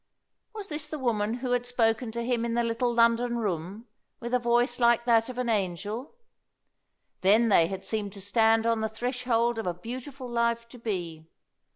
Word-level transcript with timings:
Was 0.55 0.65
this 0.67 0.87
the 0.87 0.97
woman 0.97 1.35
who 1.45 1.51
had 1.51 1.67
spoken 1.67 2.11
to 2.13 2.23
him 2.25 2.43
in 2.43 2.55
the 2.55 2.63
little 2.63 2.91
London 2.91 3.37
room, 3.37 3.85
with 4.19 4.33
a 4.33 4.39
voice 4.39 4.79
like 4.79 5.05
that 5.05 5.29
of 5.29 5.37
an 5.37 5.47
angel? 5.47 6.15
Then 7.21 7.49
they 7.49 7.67
had 7.67 7.85
seemed 7.85 8.11
to 8.13 8.21
stand 8.21 8.65
on 8.65 8.81
the 8.81 8.89
threshold 8.89 9.59
of 9.59 9.67
a 9.67 9.75
beautiful 9.75 10.27
life 10.27 10.67
to 10.69 10.79
be. 10.79 11.27